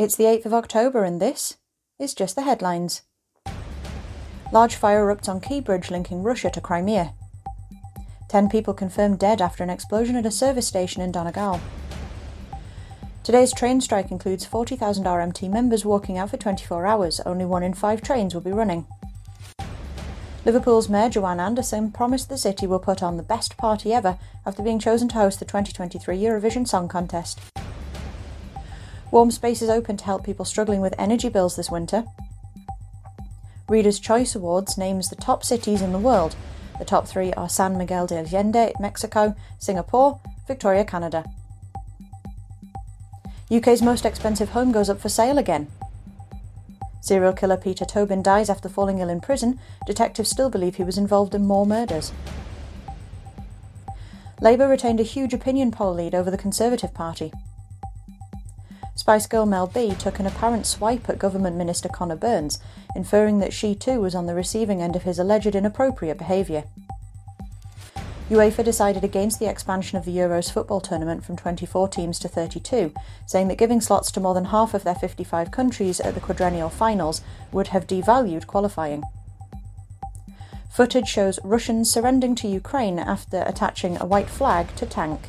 It's 0.00 0.16
the 0.16 0.24
8th 0.24 0.46
of 0.46 0.54
October, 0.54 1.04
and 1.04 1.20
this 1.20 1.58
is 1.98 2.14
just 2.14 2.34
the 2.34 2.40
headlines. 2.40 3.02
Large 4.50 4.74
fire 4.74 5.04
erupts 5.04 5.28
on 5.28 5.42
Kerch 5.42 5.62
Bridge 5.62 5.90
linking 5.90 6.22
Russia 6.22 6.48
to 6.48 6.60
Crimea. 6.62 7.12
Ten 8.26 8.48
people 8.48 8.72
confirmed 8.72 9.18
dead 9.18 9.42
after 9.42 9.62
an 9.62 9.68
explosion 9.68 10.16
at 10.16 10.24
a 10.24 10.30
service 10.30 10.66
station 10.66 11.02
in 11.02 11.12
Donegal. 11.12 11.60
Today's 13.22 13.52
train 13.52 13.82
strike 13.82 14.10
includes 14.10 14.46
40,000 14.46 15.04
RMT 15.04 15.50
members 15.50 15.84
walking 15.84 16.16
out 16.16 16.30
for 16.30 16.38
24 16.38 16.86
hours. 16.86 17.20
Only 17.26 17.44
one 17.44 17.62
in 17.62 17.74
five 17.74 18.00
trains 18.00 18.32
will 18.32 18.40
be 18.40 18.52
running. 18.52 18.86
Liverpool's 20.46 20.88
Mayor 20.88 21.10
Joanne 21.10 21.40
Anderson 21.40 21.92
promised 21.92 22.30
the 22.30 22.38
city 22.38 22.66
will 22.66 22.78
put 22.78 23.02
on 23.02 23.18
the 23.18 23.22
best 23.22 23.58
party 23.58 23.92
ever 23.92 24.18
after 24.46 24.62
being 24.62 24.78
chosen 24.78 25.08
to 25.08 25.16
host 25.16 25.40
the 25.40 25.44
2023 25.44 26.16
Eurovision 26.16 26.66
Song 26.66 26.88
Contest. 26.88 27.38
Warm 29.10 29.32
spaces 29.32 29.68
open 29.68 29.96
to 29.96 30.04
help 30.04 30.24
people 30.24 30.44
struggling 30.44 30.80
with 30.80 30.94
energy 30.98 31.28
bills 31.28 31.56
this 31.56 31.70
winter. 31.70 32.04
Reader's 33.68 33.98
Choice 33.98 34.34
Awards 34.34 34.78
names 34.78 35.08
the 35.08 35.16
top 35.16 35.42
cities 35.44 35.82
in 35.82 35.92
the 35.92 35.98
world. 35.98 36.36
The 36.78 36.84
top 36.84 37.08
three 37.08 37.32
are 37.32 37.48
San 37.48 37.76
Miguel 37.76 38.06
de 38.06 38.18
Allende, 38.18 38.72
Mexico, 38.78 39.34
Singapore, 39.58 40.20
Victoria, 40.46 40.84
Canada. 40.84 41.24
UK's 43.52 43.82
most 43.82 44.04
expensive 44.04 44.50
home 44.50 44.70
goes 44.70 44.88
up 44.88 45.00
for 45.00 45.08
sale 45.08 45.38
again. 45.38 45.68
Serial 47.00 47.32
killer 47.32 47.56
Peter 47.56 47.84
Tobin 47.84 48.22
dies 48.22 48.48
after 48.48 48.68
falling 48.68 48.98
ill 48.98 49.08
in 49.08 49.20
prison. 49.20 49.58
Detectives 49.86 50.30
still 50.30 50.50
believe 50.50 50.76
he 50.76 50.84
was 50.84 50.98
involved 50.98 51.34
in 51.34 51.46
more 51.46 51.66
murders. 51.66 52.12
Labour 54.40 54.68
retained 54.68 55.00
a 55.00 55.04
huge 55.04 55.34
opinion 55.34 55.72
poll 55.72 55.94
lead 55.94 56.14
over 56.14 56.30
the 56.30 56.38
Conservative 56.38 56.94
Party. 56.94 57.32
Spice 59.00 59.26
Girl 59.26 59.46
Mel 59.46 59.66
B 59.66 59.94
took 59.94 60.18
an 60.18 60.26
apparent 60.26 60.66
swipe 60.66 61.08
at 61.08 61.18
Government 61.18 61.56
Minister 61.56 61.88
Conor 61.88 62.16
Burns, 62.16 62.58
inferring 62.94 63.38
that 63.38 63.54
she 63.54 63.74
too 63.74 63.98
was 63.98 64.14
on 64.14 64.26
the 64.26 64.34
receiving 64.34 64.82
end 64.82 64.94
of 64.94 65.04
his 65.04 65.18
alleged 65.18 65.54
inappropriate 65.54 66.18
behaviour. 66.18 66.64
UEFA 68.28 68.62
decided 68.62 69.02
against 69.02 69.38
the 69.40 69.48
expansion 69.48 69.96
of 69.96 70.04
the 70.04 70.14
Euros 70.14 70.52
football 70.52 70.82
tournament 70.82 71.24
from 71.24 71.34
24 71.34 71.88
teams 71.88 72.18
to 72.18 72.28
32, 72.28 72.92
saying 73.26 73.48
that 73.48 73.56
giving 73.56 73.80
slots 73.80 74.12
to 74.12 74.20
more 74.20 74.34
than 74.34 74.44
half 74.44 74.74
of 74.74 74.84
their 74.84 74.94
55 74.94 75.50
countries 75.50 75.98
at 76.00 76.12
the 76.12 76.20
quadrennial 76.20 76.68
finals 76.68 77.22
would 77.52 77.68
have 77.68 77.86
devalued 77.86 78.46
qualifying. 78.46 79.02
Footage 80.70 81.08
shows 81.08 81.40
Russians 81.42 81.90
surrendering 81.90 82.34
to 82.34 82.48
Ukraine 82.48 82.98
after 82.98 83.44
attaching 83.46 83.96
a 83.96 84.04
white 84.04 84.28
flag 84.28 84.76
to 84.76 84.84
tank. 84.84 85.20